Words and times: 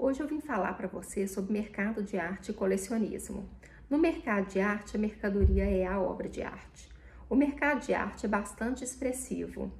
Hoje 0.00 0.20
eu 0.20 0.28
vim 0.28 0.40
falar 0.40 0.74
para 0.74 0.86
você 0.86 1.26
sobre 1.26 1.52
mercado 1.52 2.04
de 2.04 2.16
arte 2.16 2.52
e 2.52 2.54
colecionismo. 2.54 3.48
No 3.90 3.98
mercado 3.98 4.46
de 4.46 4.60
arte, 4.60 4.96
a 4.96 4.98
mercadoria 4.98 5.64
é 5.64 5.84
a 5.84 6.00
obra 6.00 6.28
de 6.28 6.40
arte. 6.40 6.88
O 7.28 7.34
mercado 7.34 7.84
de 7.84 7.92
arte 7.92 8.24
é 8.24 8.28
bastante 8.28 8.84
expressivo. 8.84 9.72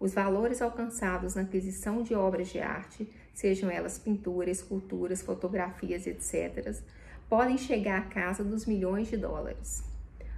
Os 0.00 0.14
valores 0.14 0.62
alcançados 0.62 1.34
na 1.34 1.42
aquisição 1.42 2.02
de 2.02 2.14
obras 2.14 2.48
de 2.48 2.58
arte, 2.58 3.06
sejam 3.34 3.70
elas 3.70 3.98
pinturas, 3.98 4.60
esculturas, 4.60 5.20
fotografias, 5.20 6.06
etc., 6.06 6.74
podem 7.28 7.58
chegar 7.58 7.98
à 7.98 8.04
casa 8.06 8.42
dos 8.42 8.64
milhões 8.64 9.08
de 9.08 9.18
dólares. 9.18 9.84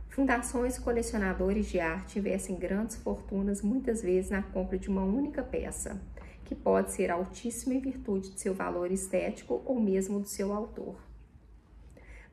Fundações 0.08 0.76
e 0.76 0.80
colecionadores 0.80 1.66
de 1.66 1.78
arte 1.78 2.18
investem 2.18 2.56
grandes 2.56 2.96
fortunas 2.96 3.62
muitas 3.62 4.02
vezes 4.02 4.32
na 4.32 4.42
compra 4.42 4.76
de 4.76 4.88
uma 4.88 5.04
única 5.04 5.44
peça 5.44 5.96
que 6.48 6.54
pode 6.54 6.92
ser 6.92 7.10
altíssima 7.10 7.74
em 7.74 7.80
virtude 7.80 8.30
de 8.30 8.40
seu 8.40 8.54
valor 8.54 8.90
estético 8.90 9.62
ou 9.66 9.78
mesmo 9.78 10.18
do 10.18 10.26
seu 10.26 10.50
autor. 10.54 10.96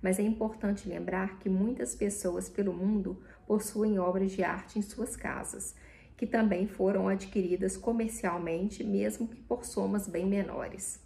Mas 0.01 0.19
é 0.19 0.21
importante 0.21 0.87
lembrar 0.87 1.37
que 1.37 1.49
muitas 1.49 1.93
pessoas 1.93 2.47
pelo 2.47 2.73
mundo 2.73 3.21
possuem 3.45 3.99
obras 3.99 4.31
de 4.31 4.41
arte 4.41 4.79
em 4.79 4.81
suas 4.81 5.17
casas, 5.17 5.75
que 6.15 6.25
também 6.25 6.65
foram 6.65 7.09
adquiridas 7.09 7.75
comercialmente, 7.75 8.85
mesmo 8.85 9.27
que 9.27 9.41
por 9.41 9.65
somas 9.65 10.07
bem 10.07 10.25
menores. 10.25 10.97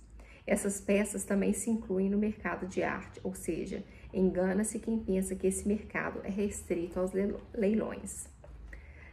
Essas 0.45 0.79
peças 0.79 1.23
também 1.23 1.51
se 1.51 1.71
incluem 1.71 2.11
no 2.11 2.17
mercado 2.17 2.67
de 2.67 2.83
arte, 2.83 3.19
ou 3.23 3.33
seja, 3.33 3.83
engana-se 4.13 4.77
quem 4.77 4.99
pensa 4.99 5.35
que 5.35 5.47
esse 5.47 5.67
mercado 5.67 6.21
é 6.23 6.29
restrito 6.29 6.99
aos 6.99 7.11
leilões. 7.55 8.27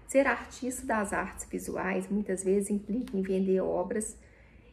Ser 0.06 0.26
artista 0.28 0.86
das 0.86 1.12
artes 1.12 1.46
visuais 1.50 2.08
muitas 2.08 2.44
vezes 2.44 2.70
implica 2.70 3.16
em 3.16 3.22
vender 3.22 3.60
obras 3.60 4.16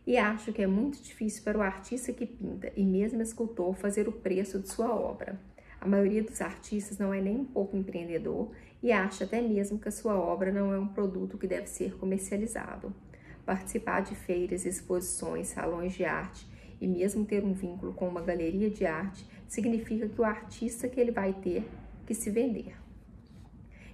e 0.06 0.16
acho 0.16 0.54
que 0.54 0.62
é 0.62 0.68
muito 0.68 1.02
difícil 1.02 1.44
para 1.44 1.58
o 1.58 1.62
artista 1.62 2.14
que 2.14 2.26
pinta 2.26 2.72
e 2.76 2.84
mesmo 2.86 3.20
escultor 3.20 3.74
fazer 3.74 4.08
o 4.08 4.12
preço 4.12 4.60
de 4.60 4.70
sua 4.70 4.94
obra. 4.94 5.40
A 5.82 5.88
maioria 5.88 6.24
dos 6.24 6.40
artistas 6.40 7.00
não 7.00 7.12
é 7.12 7.20
nem 7.20 7.36
um 7.36 7.46
pouco 7.46 7.76
empreendedor 7.76 8.52
e 8.82 8.92
acha 8.92 9.24
até 9.24 9.42
mesmo 9.42 9.80
que 9.80 9.88
a 9.88 9.92
sua 9.92 10.14
obra 10.14 10.52
não 10.52 10.72
é 10.72 10.78
um 10.78 10.88
produto 10.88 11.38
que 11.38 11.48
deve 11.48 11.66
ser 11.68 11.98
comercializado. 11.98 12.94
Participar 13.44 14.02
de 14.02 14.16
feiras, 14.16 14.68
exposições, 14.68 15.48
salões 15.48 15.94
de 15.94 16.06
arte 16.06 16.48
e 16.80 16.88
mesmo 16.88 17.26
ter 17.26 17.44
um 17.44 17.54
vínculo 17.54 17.92
com 17.94 18.08
uma 18.08 18.22
galeria 18.22 18.70
de 18.70 18.86
arte 18.86 19.26
significa 19.48 20.08
que 20.08 20.22
o 20.22 20.24
artista 20.24 20.88
que 20.88 21.00
ele 21.00 21.12
vai 21.12 21.34
ter 21.34 21.68
que 22.06 22.14
se 22.14 22.30
vender. 22.30 22.83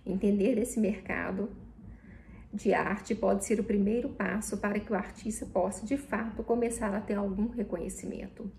Entender 0.10 0.58
esse 0.58 0.80
mercado 0.80 1.50
de 2.52 2.74
arte 2.74 3.14
pode 3.14 3.46
ser 3.46 3.60
o 3.60 3.64
primeiro 3.64 4.10
passo 4.10 4.58
para 4.58 4.80
que 4.80 4.92
o 4.92 4.96
artista 4.96 5.46
possa, 5.46 5.86
de 5.86 5.98
fato, 5.98 6.42
começar 6.42 6.96
a 6.96 7.00
ter 7.00 7.14
algum 7.14 7.48
reconhecimento. 7.50 8.52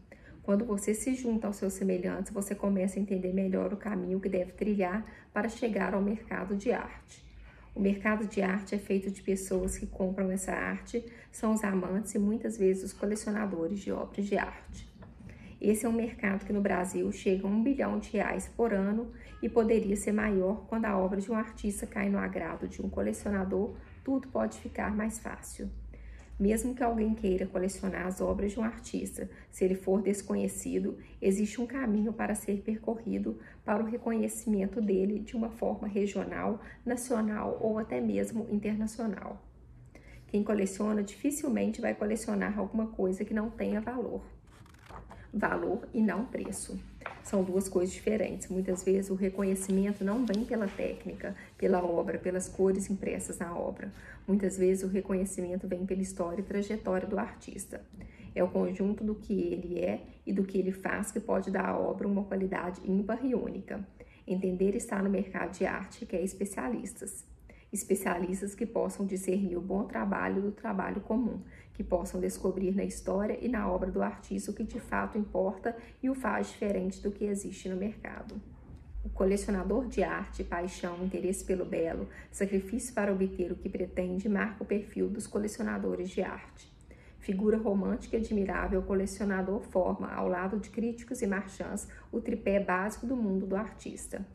Quando 0.45 0.65
você 0.65 0.95
se 0.95 1.13
junta 1.15 1.49
aos 1.49 1.57
seus 1.57 1.73
semelhantes, 1.73 2.33
você 2.33 2.55
começa 2.55 2.99
a 2.99 3.03
entender 3.03 3.33
melhor 3.33 3.73
o 3.73 3.77
caminho 3.77 4.21
que 4.21 4.29
deve 4.29 4.53
trilhar 4.53 5.05
para 5.33 5.49
chegar 5.49 5.93
ao 5.93 6.01
mercado 6.01 6.57
de 6.57 6.71
arte. 6.71 7.25
O 7.75 7.81
mercado 7.81 8.27
de 8.27 8.43
arte 8.43 8.75
é 8.75 8.79
feito 8.79 9.11
de 9.11 9.23
pessoas 9.23 9.77
que 9.77 9.87
compram 9.87 10.31
essa 10.31 10.53
arte, 10.53 11.05
são 11.33 11.53
os 11.53 11.65
amantes 11.65 12.15
e 12.15 12.19
muitas 12.19 12.57
vezes 12.57 12.85
os 12.85 12.93
colecionadores 12.93 13.81
de 13.81 13.91
obras 13.91 14.25
de 14.25 14.39
arte. 14.39 14.90
Esse 15.61 15.85
é 15.85 15.89
um 15.89 15.93
mercado 15.93 16.47
que 16.47 16.55
no 16.55 16.61
Brasil 16.63 17.13
chega 17.13 17.47
a 17.47 17.51
um 17.51 17.63
bilhão 17.63 17.99
de 17.99 18.13
reais 18.13 18.49
por 18.49 18.73
ano 18.73 19.13
e 19.43 19.49
poderia 19.49 19.95
ser 19.95 20.11
maior 20.11 20.65
quando 20.67 20.87
a 20.87 20.97
obra 20.97 21.21
de 21.21 21.31
um 21.31 21.35
artista 21.35 21.87
cai 21.87 22.09
no 22.09 22.17
agrado 22.17 22.67
de 22.67 22.81
um 22.81 22.89
colecionador, 22.89 23.77
tudo 24.03 24.29
pode 24.29 24.59
ficar 24.59 24.97
mais 24.97 25.19
fácil. 25.19 25.69
Mesmo 26.39 26.75
que 26.75 26.83
alguém 26.83 27.15
queira 27.15 27.47
colecionar 27.47 28.07
as 28.07 28.23
obras 28.23 28.53
de 28.53 28.59
um 28.59 28.65
artista, 28.65 29.29
se 29.51 29.63
ele 29.63 29.75
for 29.75 30.01
desconhecido, 30.01 30.97
existe 31.21 31.61
um 31.61 31.67
caminho 31.67 32.15
para 32.15 32.35
ser 32.35 32.63
percorrido 32.63 33.39
para 33.63 33.83
o 33.83 33.87
reconhecimento 33.87 34.81
dele 34.81 35.19
de 35.19 35.37
uma 35.37 35.51
forma 35.51 35.87
regional, 35.87 36.59
nacional 36.87 37.59
ou 37.61 37.79
até 37.79 38.01
mesmo 38.01 38.47
internacional. 38.51 39.45
Quem 40.27 40.43
coleciona 40.43 41.03
dificilmente 41.03 41.83
vai 41.83 41.95
colecionar 41.95 42.59
alguma 42.59 42.87
coisa 42.87 43.27
que 43.27 43.35
não 43.35 43.51
tenha 43.51 43.79
valor 43.79 44.23
valor 45.33 45.89
e 45.93 46.01
não 46.01 46.25
preço. 46.25 46.79
São 47.23 47.43
duas 47.43 47.69
coisas 47.69 47.95
diferentes. 47.95 48.49
Muitas 48.49 48.83
vezes 48.83 49.11
o 49.11 49.15
reconhecimento 49.15 50.05
não 50.05 50.27
vem 50.27 50.45
pela 50.45 50.67
técnica, 50.67 51.35
pela 51.57 51.83
obra, 51.83 52.19
pelas 52.19 52.49
cores 52.49 52.91
impressas 52.91 53.39
na 53.39 53.57
obra. 53.57 53.93
Muitas 54.27 54.59
vezes 54.59 54.85
o 54.85 54.89
reconhecimento 54.89 55.69
vem 55.69 55.87
pela 55.87 56.03
história 56.03 56.41
e 56.41 56.45
trajetória 56.45 57.07
do 57.07 57.19
artista. 57.19 57.81
É 58.35 58.43
o 58.43 58.49
conjunto 58.49 59.03
do 59.03 59.15
que 59.15 59.33
ele 59.33 59.81
é 59.81 60.01
e 60.27 60.33
do 60.33 60.45
que 60.45 60.59
ele 60.59 60.73
faz 60.73 61.11
que 61.11 61.21
pode 61.21 61.51
dar 61.51 61.67
à 61.67 61.79
obra 61.79 62.07
uma 62.07 62.25
qualidade 62.25 62.81
ímpar 62.85 63.25
e 63.25 63.35
única. 63.35 63.81
Entender 64.27 64.77
está 64.77 65.03
no 65.03 65.11
mercado 65.11 65.57
de 65.57 65.67
arte 65.67 66.07
que 66.07 66.15
é 66.15 66.23
especialistas 66.23 67.25
especialistas 67.73 68.55
que 68.55 68.67
possam 68.67 69.07
discernir 69.07 69.57
o 69.57 69.61
bom 69.61 69.85
trabalho 69.85 70.43
do 70.43 70.53
trabalho 70.53 71.01
comum, 71.01 71.41
que 71.73 71.85
possam 71.85 72.21
descobrir 72.21 72.75
na 72.75 72.85
história 72.85 73.39
e 73.41 73.49
na 73.49 73.71
obra 73.71 73.91
do 73.91 74.03
artista 74.03 74.51
o 74.51 74.55
que 74.55 74.65
de 74.65 74.81
fato 74.81 75.17
importa 75.17 75.77
e 76.03 76.11
o 76.11 76.15
faz 76.15 76.49
diferente 76.49 77.01
do 77.03 77.11
que 77.11 77.25
existe 77.25 77.69
no 77.69 77.77
mercado. 77.77 78.41
O 79.03 79.09
colecionador 79.09 79.87
de 79.87 80.03
arte, 80.03 80.45
paixão, 80.45 81.03
interesse 81.03 81.43
pelo 81.43 81.65
belo, 81.65 82.07
sacrifício 82.31 82.93
para 82.93 83.13
obter 83.13 83.51
o 83.51 83.57
que 83.57 83.69
pretende 83.69 84.29
marca 84.29 84.63
o 84.63 84.67
perfil 84.67 85.09
dos 85.09 85.27
colecionadores 85.27 86.11
de 86.11 86.21
arte. 86.21 86.71
Figura 87.19 87.57
romântica 87.57 88.17
e 88.17 88.21
admirável, 88.21 88.81
o 88.81 88.85
colecionador 88.85 89.63
forma, 89.63 90.13
ao 90.13 90.29
lado 90.29 90.59
de 90.59 90.69
críticos 90.69 91.23
e 91.23 91.27
marchands, 91.27 91.89
o 92.13 92.21
tripé 92.21 92.61
básico 92.61 93.07
do 93.07 93.17
mundo 93.17 93.47
do 93.47 93.57
artista. 93.57 94.27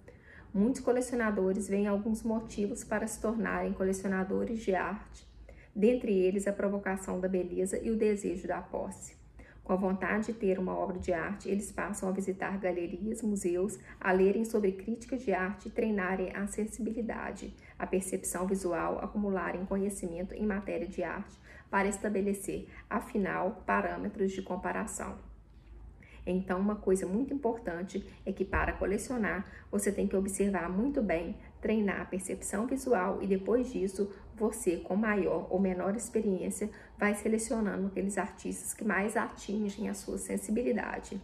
Muitos 0.56 0.80
colecionadores 0.80 1.68
veem 1.68 1.86
alguns 1.86 2.24
motivos 2.24 2.82
para 2.82 3.06
se 3.08 3.20
tornarem 3.20 3.74
colecionadores 3.74 4.62
de 4.62 4.74
arte, 4.74 5.28
dentre 5.76 6.18
eles 6.18 6.48
a 6.48 6.54
provocação 6.54 7.20
da 7.20 7.28
beleza 7.28 7.78
e 7.78 7.92
o 7.92 7.98
desejo 7.98 8.48
da 8.48 8.62
posse. 8.62 9.18
Com 9.66 9.74
a 9.74 9.76
vontade 9.76 10.28
de 10.28 10.34
ter 10.34 10.58
uma 10.58 10.74
obra 10.74 10.98
de 10.98 11.12
arte, 11.12 11.50
eles 11.50 11.74
passam 11.74 12.08
a 12.08 12.12
visitar 12.14 12.58
galerias, 12.58 13.22
museus, 13.22 13.78
a 14.00 14.14
lerem 14.14 14.46
sobre 14.46 14.72
críticas 14.72 15.24
de 15.24 15.34
arte 15.34 15.68
e 15.68 15.72
treinarem 15.72 16.34
a 16.34 16.48
sensibilidade, 16.48 17.54
a 17.78 17.86
percepção 17.86 18.48
visual, 18.48 19.00
acumularem 19.04 19.66
conhecimento 19.66 20.34
em 20.34 20.46
matéria 20.46 20.88
de 20.88 21.04
arte 21.04 21.38
para 21.70 21.90
estabelecer, 21.90 22.70
afinal, 22.90 23.62
parâmetros 23.66 24.32
de 24.32 24.42
comparação. 24.42 25.35
Então, 26.26 26.60
uma 26.60 26.76
coisa 26.76 27.06
muito 27.06 27.34
importante 27.34 28.04
é 28.26 28.32
que 28.32 28.44
para 28.44 28.74
colecionar, 28.74 29.46
você 29.72 29.92
tem 29.92 30.08
que 30.08 30.16
observar 30.16 30.70
muito 30.70 31.02
bem, 31.02 31.36
treinar 31.62 32.02
a 32.02 32.06
percepção 32.06 32.66
visual 32.66 33.22
e 33.22 33.28
depois 33.28 33.72
disso, 33.72 34.12
você 34.36 34.78
com 34.78 34.96
maior 34.96 35.48
ou 35.50 35.60
menor 35.60 35.96
experiência 35.96 36.70
vai 36.98 37.14
selecionando 37.14 37.88
aqueles 37.88 38.18
artistas 38.18 38.74
que 38.74 38.84
mais 38.84 39.16
atingem 39.16 39.88
a 39.88 39.94
sua 39.94 40.18
sensibilidade. 40.18 41.22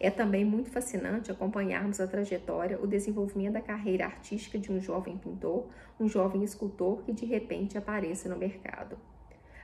É 0.00 0.10
também 0.10 0.44
muito 0.44 0.70
fascinante 0.70 1.32
acompanharmos 1.32 2.00
a 2.00 2.06
trajetória, 2.06 2.78
o 2.80 2.86
desenvolvimento 2.86 3.54
da 3.54 3.60
carreira 3.60 4.04
artística 4.04 4.56
de 4.56 4.70
um 4.70 4.80
jovem 4.80 5.18
pintor, 5.18 5.66
um 5.98 6.08
jovem 6.08 6.44
escultor 6.44 7.02
que 7.02 7.12
de 7.12 7.26
repente 7.26 7.76
apareça 7.76 8.28
no 8.28 8.36
mercado. 8.36 8.96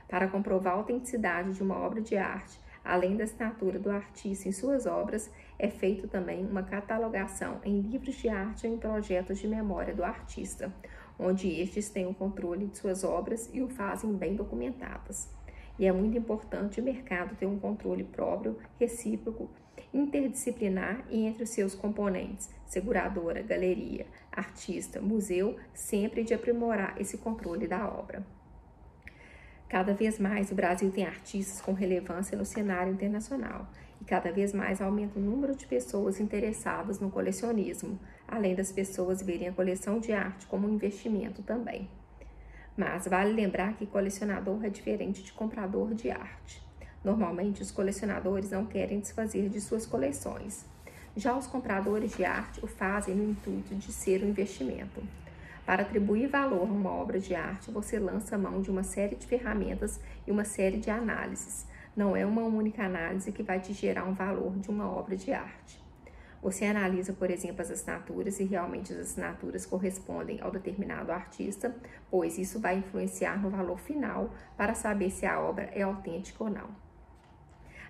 Para 0.09 0.27
comprovar 0.27 0.73
a 0.73 0.77
autenticidade 0.77 1.53
de 1.53 1.63
uma 1.63 1.77
obra 1.77 2.01
de 2.01 2.17
arte, 2.17 2.59
Além 2.85 3.17
da 3.17 3.23
assinatura 3.23 3.79
do 3.79 3.89
artista 3.89 4.47
em 4.47 4.51
suas 4.51 4.85
obras, 4.85 5.31
é 5.57 5.71
feito 5.71 6.07
também 6.07 6.45
uma 6.45 6.61
catalogação 6.61 7.59
em 7.65 7.81
livros 7.81 8.13
de 8.15 8.29
arte 8.29 8.67
ou 8.67 8.73
em 8.75 8.77
projetos 8.77 9.39
de 9.39 9.47
memória 9.47 9.91
do 9.91 10.03
artista, 10.03 10.71
onde 11.17 11.49
estes 11.49 11.89
têm 11.89 12.05
o 12.05 12.13
controle 12.13 12.67
de 12.67 12.77
suas 12.77 13.03
obras 13.03 13.49
e 13.51 13.59
o 13.63 13.67
fazem 13.67 14.13
bem 14.13 14.35
documentadas. 14.35 15.33
E 15.79 15.87
é 15.87 15.91
muito 15.91 16.15
importante 16.15 16.79
o 16.79 16.83
mercado 16.83 17.35
ter 17.35 17.47
um 17.47 17.57
controle 17.57 18.03
próprio, 18.03 18.59
recíproco, 18.79 19.49
interdisciplinar 19.91 21.03
e 21.09 21.25
entre 21.25 21.41
os 21.41 21.49
seus 21.49 21.73
componentes, 21.73 22.51
seguradora, 22.67 23.41
galeria, 23.41 24.05
artista, 24.31 25.01
museu, 25.01 25.57
sempre 25.73 26.23
de 26.23 26.35
aprimorar 26.35 27.01
esse 27.01 27.17
controle 27.17 27.67
da 27.67 27.89
obra. 27.89 28.23
Cada 29.67 29.93
vez 29.93 30.19
mais 30.19 30.51
o 30.51 30.55
Brasil 30.55 30.91
tem 30.91 31.05
artistas 31.05 31.59
com 31.59 31.73
relevância 31.73 32.37
no 32.37 32.45
cenário 32.45 32.93
internacional 32.93 33.67
e 33.99 34.05
cada 34.05 34.31
vez 34.31 34.53
mais 34.53 34.79
aumenta 34.79 35.17
o 35.17 35.21
número 35.21 35.55
de 35.55 35.65
pessoas 35.65 36.19
interessadas 36.19 36.99
no 36.99 37.09
colecionismo, 37.09 37.99
além 38.27 38.53
das 38.53 38.71
pessoas 38.71 39.23
verem 39.23 39.47
a 39.47 39.51
coleção 39.51 39.99
de 39.99 40.13
arte 40.13 40.45
como 40.45 40.67
um 40.67 40.75
investimento 40.75 41.41
também. 41.41 41.89
Mas 42.77 43.07
vale 43.07 43.33
lembrar 43.33 43.73
que 43.75 43.87
colecionador 43.87 44.63
é 44.63 44.69
diferente 44.69 45.23
de 45.23 45.33
comprador 45.33 45.95
de 45.95 46.11
arte. 46.11 46.61
Normalmente, 47.03 47.61
os 47.61 47.71
colecionadores 47.71 48.51
não 48.51 48.65
querem 48.65 48.99
desfazer 48.99 49.49
de 49.49 49.61
suas 49.61 49.85
coleções. 49.85 50.65
Já 51.15 51.35
os 51.35 51.47
compradores 51.47 52.15
de 52.15 52.25
arte 52.25 52.63
o 52.63 52.67
fazem 52.67 53.15
no 53.15 53.31
intuito 53.31 53.73
de 53.75 53.91
ser 53.91 54.23
um 54.23 54.29
investimento. 54.29 55.01
Para 55.65 55.81
atribuir 55.81 56.27
valor 56.27 56.69
a 56.69 56.71
uma 56.71 56.91
obra 56.91 57.19
de 57.19 57.33
arte, 57.33 57.71
você 57.71 57.97
lança 57.97 58.37
mão 58.37 58.61
de 58.61 58.69
uma 58.69 58.83
série 58.83 59.15
de 59.15 59.25
ferramentas 59.25 59.99
e 60.27 60.31
uma 60.31 60.45
série 60.45 60.77
de 60.77 60.91
análises. 60.91 61.65
não 61.95 62.15
é 62.15 62.25
uma 62.25 62.43
única 62.43 62.83
análise 62.83 63.31
que 63.31 63.41
vai 63.41 63.59
te 63.59 63.71
gerar 63.71 64.03
um 64.03 64.13
valor 64.13 64.51
de 64.59 64.69
uma 64.69 64.85
obra 64.85 65.15
de 65.15 65.31
arte. 65.31 65.81
Você 66.41 66.65
analisa, 66.65 67.13
por 67.13 67.31
exemplo, 67.31 67.61
as 67.61 67.71
assinaturas 67.71 68.39
e 68.39 68.43
realmente 68.43 68.93
as 68.93 68.99
assinaturas 68.99 69.65
correspondem 69.65 70.39
ao 70.41 70.51
determinado 70.51 71.11
artista, 71.11 71.73
pois 72.11 72.37
isso 72.37 72.59
vai 72.59 72.77
influenciar 72.77 73.41
no 73.41 73.49
valor 73.49 73.79
final 73.79 74.29
para 74.57 74.75
saber 74.75 75.09
se 75.09 75.25
a 75.25 75.39
obra 75.39 75.71
é 75.73 75.81
autêntica 75.81 76.43
ou 76.43 76.49
não. 76.49 76.69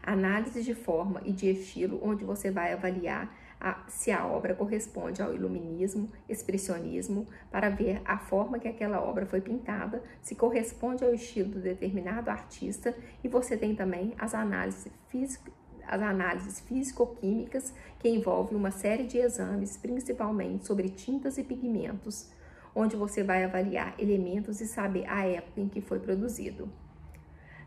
Análise 0.01 0.63
de 0.63 0.75
forma 0.75 1.19
e 1.25 1.33
de 1.33 1.49
estilo, 1.49 1.99
onde 2.01 2.23
você 2.23 2.51
vai 2.51 2.71
avaliar 2.71 3.35
a, 3.59 3.83
se 3.87 4.11
a 4.11 4.25
obra 4.25 4.53
corresponde 4.53 5.21
ao 5.21 5.33
iluminismo, 5.33 6.11
expressionismo, 6.27 7.25
para 7.51 7.69
ver 7.69 8.01
a 8.05 8.17
forma 8.17 8.59
que 8.59 8.67
aquela 8.67 9.01
obra 9.01 9.25
foi 9.25 9.41
pintada, 9.41 10.03
se 10.21 10.35
corresponde 10.35 11.03
ao 11.03 11.13
estilo 11.13 11.49
do 11.49 11.59
determinado 11.59 12.29
artista, 12.29 12.95
e 13.23 13.27
você 13.27 13.57
tem 13.57 13.75
também 13.75 14.13
as 14.17 14.33
análises 14.33 14.87
físicas 15.07 15.53
as 15.87 16.01
análises 16.01 16.59
físico-químicas, 16.61 17.71
que 17.99 18.09
envolvem 18.09 18.57
uma 18.57 18.71
série 18.71 19.05
de 19.05 19.19
exames, 19.19 19.77
principalmente 19.77 20.65
sobre 20.65 20.89
tintas 20.89 21.37
e 21.37 21.43
pigmentos, 21.43 22.31
onde 22.73 22.95
você 22.95 23.23
vai 23.23 23.43
avaliar 23.43 23.93
elementos 23.99 24.59
e 24.61 24.67
saber 24.67 25.05
a 25.07 25.25
época 25.27 25.61
em 25.61 25.69
que 25.69 25.81
foi 25.81 25.99
produzido. 25.99 26.67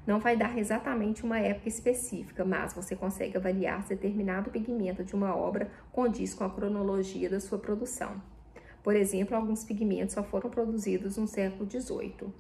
Não 0.09 0.19
vai 0.19 0.39
dar 0.39 0.57
exatamente 0.57 1.23
uma 1.23 1.39
época 1.39 1.69
específica, 1.69 2.43
mas 2.43 2.73
você 2.73 2.97
consegue 2.97 3.37
avaliar 3.37 3.83
se 3.83 3.91
determinado 3.91 4.51
pigmento 4.51 5.05
de 5.05 5.15
uma 5.15 5.37
obra 5.37 5.71
condiz 5.93 6.33
com 6.33 6.45
a 6.45 6.49
cronologia 6.49 7.29
da 7.29 7.39
sua 7.39 7.59
produção. 7.59 8.19
Por 8.83 8.97
exemplo, 8.97 9.37
alguns 9.37 9.65
pigmentos 9.65 10.15
só 10.15 10.23
foram 10.23 10.49
produzidos 10.49 11.19
no 11.19 11.29
século 11.29 11.69
XVIII. 11.71 12.33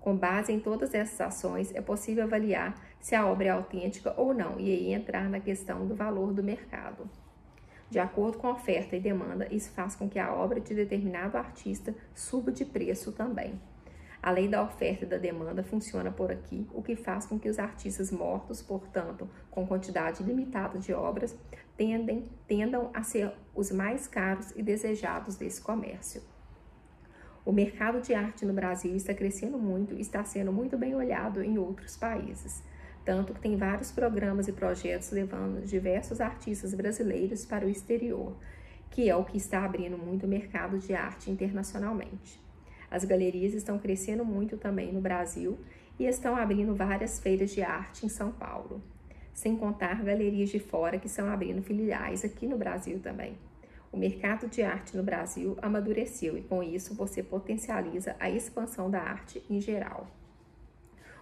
Com 0.00 0.16
base 0.16 0.50
em 0.50 0.58
todas 0.58 0.94
essas 0.94 1.20
ações, 1.20 1.70
é 1.74 1.82
possível 1.82 2.24
avaliar 2.24 2.74
se 2.98 3.14
a 3.14 3.26
obra 3.26 3.48
é 3.48 3.50
autêntica 3.50 4.14
ou 4.16 4.32
não 4.32 4.58
e 4.58 4.72
aí 4.72 4.94
entrar 4.94 5.28
na 5.28 5.40
questão 5.40 5.86
do 5.86 5.94
valor 5.94 6.32
do 6.32 6.42
mercado. 6.42 7.06
De 7.90 7.98
acordo 7.98 8.38
com 8.38 8.46
a 8.46 8.52
oferta 8.52 8.96
e 8.96 9.00
demanda, 9.00 9.46
isso 9.50 9.70
faz 9.72 9.94
com 9.94 10.08
que 10.08 10.18
a 10.18 10.32
obra 10.32 10.58
de 10.58 10.74
determinado 10.74 11.36
artista 11.36 11.94
suba 12.14 12.50
de 12.50 12.64
preço 12.64 13.12
também. 13.12 13.60
A 14.22 14.30
lei 14.30 14.48
da 14.48 14.62
oferta 14.62 15.04
e 15.04 15.08
da 15.08 15.16
demanda 15.16 15.62
funciona 15.62 16.10
por 16.10 16.30
aqui, 16.30 16.66
o 16.74 16.82
que 16.82 16.94
faz 16.94 17.24
com 17.24 17.38
que 17.38 17.48
os 17.48 17.58
artistas 17.58 18.10
mortos, 18.10 18.60
portanto, 18.60 19.28
com 19.50 19.66
quantidade 19.66 20.22
limitada 20.22 20.78
de 20.78 20.92
obras, 20.92 21.34
tendem, 21.74 22.24
tendam 22.46 22.90
a 22.92 23.02
ser 23.02 23.32
os 23.54 23.70
mais 23.70 24.06
caros 24.06 24.50
e 24.54 24.62
desejados 24.62 25.36
desse 25.36 25.62
comércio. 25.62 26.22
O 27.46 27.52
mercado 27.52 28.02
de 28.02 28.12
arte 28.12 28.44
no 28.44 28.52
Brasil 28.52 28.94
está 28.94 29.14
crescendo 29.14 29.58
muito 29.58 29.94
e 29.94 30.02
está 30.02 30.22
sendo 30.22 30.52
muito 30.52 30.76
bem 30.76 30.94
olhado 30.94 31.42
em 31.42 31.56
outros 31.56 31.96
países. 31.96 32.62
Tanto 33.02 33.32
que 33.32 33.40
tem 33.40 33.56
vários 33.56 33.90
programas 33.90 34.46
e 34.46 34.52
projetos 34.52 35.10
levando 35.10 35.64
diversos 35.64 36.20
artistas 36.20 36.74
brasileiros 36.74 37.46
para 37.46 37.64
o 37.64 37.70
exterior, 37.70 38.36
que 38.90 39.08
é 39.08 39.16
o 39.16 39.24
que 39.24 39.38
está 39.38 39.64
abrindo 39.64 39.96
muito 39.96 40.26
o 40.26 40.28
mercado 40.28 40.78
de 40.78 40.92
arte 40.92 41.30
internacionalmente. 41.30 42.49
As 42.90 43.04
galerias 43.04 43.54
estão 43.54 43.78
crescendo 43.78 44.24
muito 44.24 44.56
também 44.56 44.92
no 44.92 45.00
Brasil 45.00 45.58
e 45.98 46.06
estão 46.06 46.34
abrindo 46.34 46.74
várias 46.74 47.20
feiras 47.20 47.50
de 47.50 47.62
arte 47.62 48.04
em 48.04 48.08
São 48.08 48.32
Paulo, 48.32 48.82
sem 49.32 49.56
contar 49.56 50.02
galerias 50.02 50.50
de 50.50 50.58
fora 50.58 50.98
que 50.98 51.06
estão 51.06 51.28
abrindo 51.28 51.62
filiais 51.62 52.24
aqui 52.24 52.46
no 52.46 52.58
Brasil 52.58 52.98
também. 52.98 53.36
O 53.92 53.96
mercado 53.96 54.48
de 54.48 54.62
arte 54.62 54.96
no 54.96 55.02
Brasil 55.02 55.56
amadureceu 55.62 56.36
e 56.36 56.42
com 56.42 56.62
isso 56.62 56.94
você 56.94 57.22
potencializa 57.22 58.16
a 58.18 58.30
expansão 58.30 58.90
da 58.90 59.00
arte 59.00 59.42
em 59.48 59.60
geral. 59.60 60.06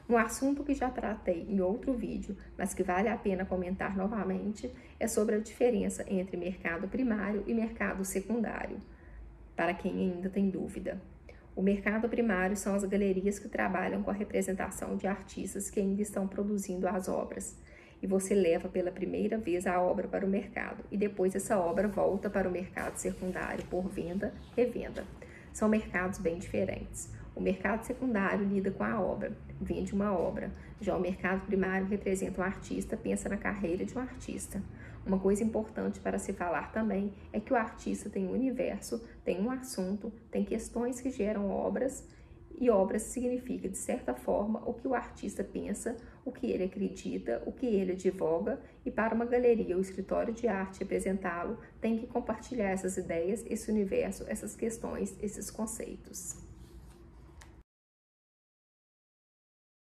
Um 0.08 0.16
assunto 0.16 0.64
que 0.64 0.72
já 0.72 0.88
tratei 0.88 1.46
em 1.50 1.60
outro 1.60 1.92
vídeo, 1.92 2.34
mas 2.56 2.72
que 2.72 2.82
vale 2.82 3.08
a 3.08 3.16
pena 3.16 3.44
comentar 3.44 3.94
novamente, 3.94 4.72
é 4.98 5.06
sobre 5.06 5.34
a 5.34 5.38
diferença 5.38 6.02
entre 6.08 6.34
mercado 6.36 6.88
primário 6.88 7.44
e 7.46 7.52
mercado 7.52 8.04
secundário, 8.06 8.78
para 9.54 9.74
quem 9.74 9.92
ainda 9.92 10.30
tem 10.30 10.48
dúvida. 10.48 10.98
O 11.58 11.62
mercado 11.62 12.08
primário 12.08 12.56
são 12.56 12.76
as 12.76 12.84
galerias 12.84 13.40
que 13.40 13.48
trabalham 13.48 14.00
com 14.00 14.12
a 14.12 14.14
representação 14.14 14.96
de 14.96 15.08
artistas 15.08 15.68
que 15.68 15.80
ainda 15.80 16.00
estão 16.00 16.28
produzindo 16.28 16.86
as 16.86 17.08
obras. 17.08 17.58
E 18.00 18.06
você 18.06 18.32
leva 18.32 18.68
pela 18.68 18.92
primeira 18.92 19.36
vez 19.36 19.66
a 19.66 19.82
obra 19.82 20.06
para 20.06 20.24
o 20.24 20.28
mercado 20.28 20.84
e 20.88 20.96
depois 20.96 21.34
essa 21.34 21.58
obra 21.58 21.88
volta 21.88 22.30
para 22.30 22.48
o 22.48 22.52
mercado 22.52 22.94
secundário 22.94 23.64
por 23.64 23.88
venda 23.88 24.32
revenda. 24.56 25.04
São 25.52 25.68
mercados 25.68 26.20
bem 26.20 26.38
diferentes. 26.38 27.12
O 27.34 27.40
mercado 27.40 27.84
secundário 27.84 28.46
lida 28.46 28.70
com 28.70 28.84
a 28.84 29.00
obra, 29.00 29.32
vende 29.60 29.92
uma 29.92 30.16
obra. 30.16 30.52
Já 30.80 30.96
o 30.96 31.00
mercado 31.00 31.44
primário 31.44 31.88
representa 31.88 32.40
um 32.40 32.44
artista, 32.44 32.96
pensa 32.96 33.28
na 33.28 33.36
carreira 33.36 33.84
de 33.84 33.98
um 33.98 34.00
artista. 34.00 34.62
Uma 35.08 35.18
coisa 35.18 35.42
importante 35.42 36.00
para 36.00 36.18
se 36.18 36.34
falar 36.34 36.70
também 36.70 37.14
é 37.32 37.40
que 37.40 37.50
o 37.50 37.56
artista 37.56 38.10
tem 38.10 38.26
um 38.26 38.32
universo, 38.32 39.02
tem 39.24 39.40
um 39.40 39.50
assunto, 39.50 40.12
tem 40.30 40.44
questões 40.44 41.00
que 41.00 41.08
geram 41.08 41.50
obras, 41.50 42.06
e 42.60 42.68
obras 42.68 43.02
significa, 43.02 43.70
de 43.70 43.78
certa 43.78 44.12
forma, 44.12 44.62
o 44.68 44.74
que 44.74 44.86
o 44.86 44.94
artista 44.94 45.42
pensa, 45.42 45.96
o 46.26 46.32
que 46.32 46.50
ele 46.50 46.64
acredita, 46.64 47.42
o 47.46 47.52
que 47.52 47.64
ele 47.64 47.92
advoga, 47.92 48.60
e 48.84 48.90
para 48.90 49.14
uma 49.14 49.24
galeria 49.24 49.76
ou 49.76 49.80
escritório 49.80 50.34
de 50.34 50.46
arte 50.46 50.80
representá-lo, 50.80 51.58
tem 51.80 51.96
que 51.96 52.06
compartilhar 52.06 52.68
essas 52.68 52.98
ideias, 52.98 53.42
esse 53.48 53.70
universo, 53.70 54.24
essas 54.28 54.54
questões, 54.54 55.16
esses 55.22 55.50
conceitos. 55.50 56.47